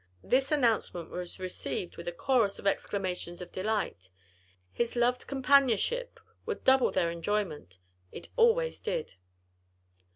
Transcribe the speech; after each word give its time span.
This 0.23 0.51
announcement 0.51 1.11
was 1.11 1.37
received 1.39 1.95
with 1.95 2.07
a 2.07 2.11
chorus 2.11 2.57
of 2.57 2.65
exclamations 2.65 3.39
of 3.39 3.51
delight; 3.51 4.09
his 4.71 4.95
loved 4.95 5.27
companionship 5.27 6.19
would 6.43 6.63
double 6.63 6.89
their 6.91 7.11
enjoyment; 7.11 7.77
it 8.11 8.27
always 8.35 8.79
did. 8.79 9.13